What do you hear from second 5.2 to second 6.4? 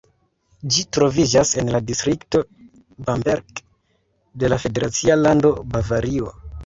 lando Bavario.